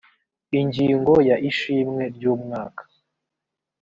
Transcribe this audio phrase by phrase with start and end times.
[0.59, 2.83] ingingo ya ishimwe ry umwaka